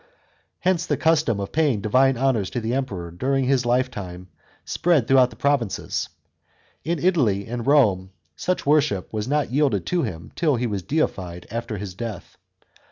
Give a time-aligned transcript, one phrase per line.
[0.61, 4.29] Hence the custom of paying divine honours to the Emperor during his lifetime
[4.65, 6.09] spread throughout the provinces;
[6.83, 11.45] in Italy and Home such worship was not yielded 10 him till he was deified
[11.51, 12.35] after death.